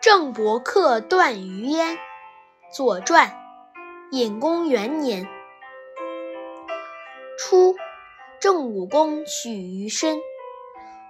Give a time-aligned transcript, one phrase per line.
[0.00, 1.92] 郑伯克段于鄢，
[2.74, 3.28] 《左传》，
[4.10, 5.28] 隐公元年。
[7.38, 7.76] 初，
[8.40, 10.18] 郑武公许于申，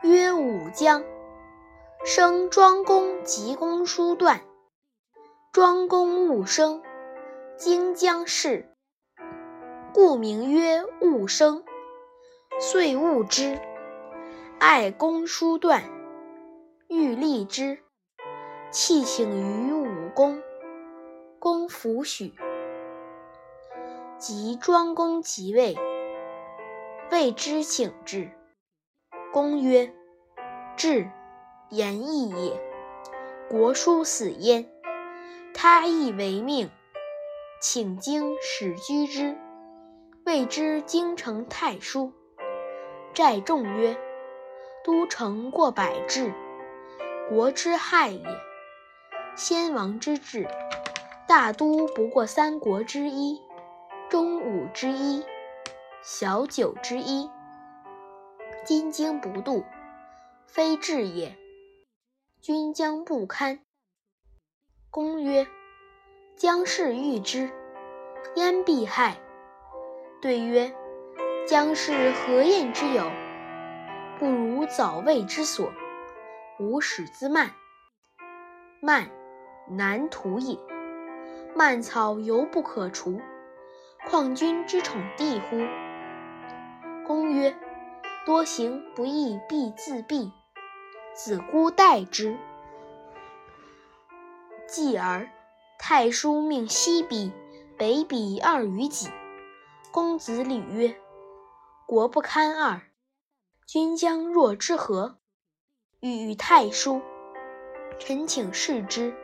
[0.03, 1.05] 曰武姜。
[2.05, 4.43] 生庄公及公叔段。
[5.53, 6.83] 庄公勿生，
[7.57, 8.72] 荆姜氏，
[9.95, 11.65] 故名曰勿生。
[12.59, 13.61] 遂勿之。
[14.59, 15.83] 爱公叔段，
[16.89, 17.79] 欲立之，
[18.71, 20.43] 弃请于武公，
[21.39, 22.33] 公弗许。
[24.19, 25.77] 及庄公即位，
[27.11, 28.31] 谓之请之。
[29.31, 29.93] 公曰
[30.77, 31.11] ：“至。”
[31.69, 32.61] 言义也。
[33.49, 34.71] 国叔死焉，
[35.53, 36.71] 他亦为命，
[37.61, 39.37] 请经使居之，
[40.25, 42.13] 谓之京城太叔。
[43.13, 43.99] 寨众曰
[44.85, 46.33] ：“都城过百至，
[47.29, 48.25] 国之害也。
[49.37, 50.47] 先王之治，
[51.27, 53.41] 大都不过三国之一，
[54.09, 55.25] 中五之一，
[56.03, 57.29] 小九之一。
[58.65, 59.65] 今京不度，
[60.47, 61.37] 非治也。”
[62.41, 63.59] 君将不堪。
[64.89, 65.49] 公曰
[66.37, 67.51] ：“将士欲之，
[68.37, 69.17] 焉必害？”
[70.23, 70.73] 对曰
[71.49, 73.11] ：“将氏何厌之有？
[74.21, 75.73] 不如早为之所，
[76.61, 77.51] 吾始自慢。
[78.81, 79.11] 慢，
[79.69, 80.57] 难图也。
[81.57, 83.21] 蔓草犹不可除，
[84.07, 85.57] 况君之宠弟乎？”
[87.05, 87.57] 公曰
[88.25, 90.31] ：“多行不义必自毙。”
[91.15, 92.39] 子姑待之。
[94.69, 95.29] 继而，
[95.81, 97.33] 太叔命西鄙、
[97.77, 99.11] 北鄙二于己。
[99.93, 100.97] 公子吕曰
[101.87, 102.81] ：“国不堪二，
[103.67, 105.19] 君将若之何？”
[106.01, 107.03] 与太叔。
[107.99, 109.15] 臣请示之。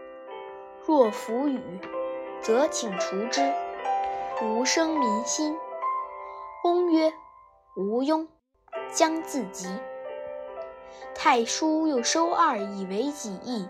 [0.84, 1.80] 若弗与，
[2.42, 3.50] 则请除之。
[4.42, 5.56] 吾生民心。
[6.62, 7.14] 公曰
[7.74, 8.28] ：“无庸，
[8.92, 9.74] 将自及。”
[11.16, 13.66] 太叔又收二以为己意，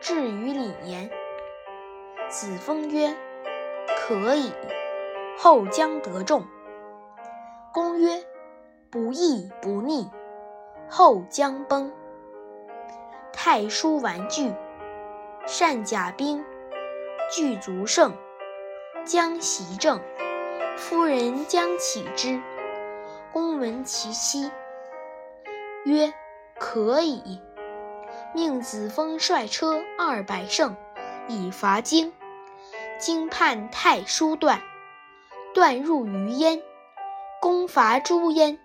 [0.00, 1.08] 至于李严。
[2.28, 3.16] 子封曰
[3.96, 4.52] ：“可以。”
[5.38, 6.44] 后将得众。
[7.72, 8.24] 公曰
[8.90, 10.10] ：“不义不逆，
[10.90, 11.92] 后将崩。”
[13.32, 14.52] 太叔玩具，
[15.46, 16.44] 善甲兵，
[17.30, 18.12] 具足胜，
[19.04, 20.00] 将袭郑。
[20.76, 22.42] 夫人将起之。
[23.32, 24.50] 公闻其妻，
[25.84, 26.12] 曰。
[26.60, 27.40] 可以，
[28.34, 30.74] 命子封率车二百乘，
[31.28, 32.12] 以伐荆。
[32.98, 34.60] 荆叛太叔段，
[35.54, 36.62] 段入于燕，
[37.40, 38.58] 攻伐诸燕。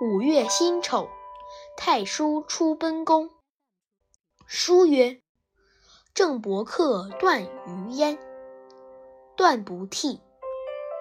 [0.00, 1.08] 五月辛丑，
[1.76, 3.30] 太叔出奔宫。
[4.46, 5.20] 书曰
[6.12, 8.18] ：“郑伯克段于燕。”
[9.36, 10.20] 段不替，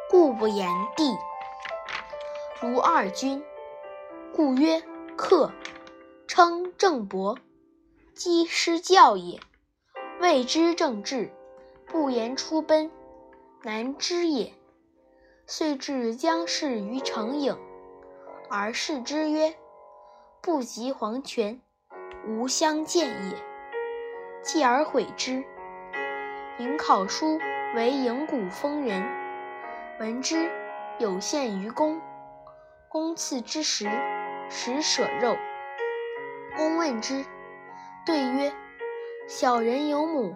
[0.10, 1.16] 故不言帝。
[2.62, 3.44] 如二君，
[4.34, 4.84] 故曰
[5.18, 5.52] 克。
[6.26, 7.38] 称郑伯，
[8.16, 9.40] 积师教也。
[10.20, 11.32] 谓之正治，
[11.86, 12.90] 不言出奔，
[13.62, 14.54] 难知也。
[15.46, 17.58] 遂至将氏于城郢，
[18.50, 19.54] 而视之曰
[20.42, 21.62] ：“不及黄泉，
[22.26, 23.38] 无相见也。”
[24.42, 25.44] 继而悔之。
[26.58, 27.38] 颍考叔
[27.76, 29.04] 为颍谷封人，
[30.00, 30.50] 闻之，
[31.00, 32.02] 有献于公。
[32.90, 33.90] 公赐之食，
[34.50, 35.36] 食舍肉。
[36.56, 37.26] 公问之，
[38.06, 38.54] 对曰
[39.28, 40.36] ：“小人有母，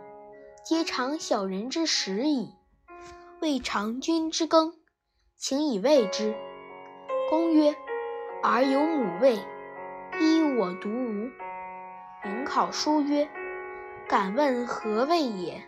[0.65, 2.55] 皆尝小人之食矣。
[3.39, 4.73] 未尝君之羹，
[5.37, 6.35] 请以喂之。”
[7.29, 7.75] 公曰
[8.43, 9.39] ：“儿有母位，
[10.19, 11.29] 依我独无。”
[12.25, 13.29] 颍考叔曰
[14.09, 15.61] ：“敢问何谓也？”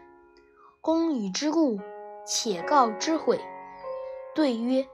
[0.81, 1.79] 公与之故，
[2.25, 3.39] 且告之悔。
[4.33, 4.87] 对曰：“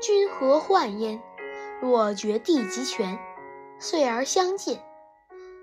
[0.00, 1.20] 君何患焉？
[1.80, 3.18] 若绝地及权。”
[3.80, 4.80] 遂而相见，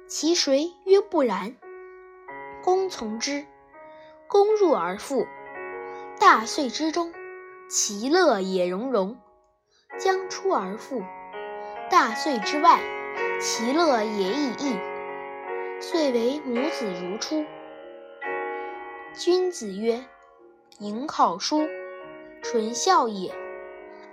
[0.07, 1.55] 其谁曰不然？
[2.61, 3.45] 公从之。
[4.27, 5.25] 公入而复。
[6.19, 7.13] 大岁之中，
[7.73, 9.15] 其乐也融融；
[9.97, 11.03] 将出而复。
[11.89, 12.81] 大岁之外，
[13.39, 14.77] 其乐也已异。
[15.79, 17.45] 遂为母子如初。
[19.13, 20.03] 君子曰
[20.81, 21.61] ：“颍考叔，
[22.43, 23.33] 纯孝也，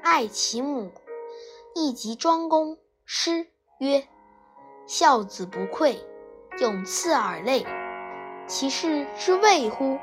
[0.03, 0.93] 爱其母。”
[1.75, 3.49] 亦及庄公师。
[3.81, 4.05] 曰：
[4.87, 5.99] 孝子不愧，
[6.61, 7.67] 永赐尔类，
[8.47, 9.99] 其事之谓乎？